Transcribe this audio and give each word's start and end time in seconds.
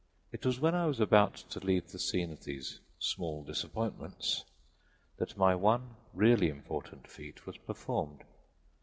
It 0.31 0.47
was 0.47 0.59
when 0.59 0.73
I 0.73 0.87
was 0.87 0.99
about 0.99 1.35
to 1.51 1.59
leave 1.59 1.91
the 1.91 1.99
scene 1.99 2.31
of 2.31 2.43
these 2.43 2.79
small 2.97 3.43
disappointments 3.43 4.43
that 5.17 5.37
my 5.37 5.53
one 5.53 5.95
really 6.11 6.49
important 6.49 7.07
feat 7.07 7.45
was 7.45 7.55
performed. 7.59 8.23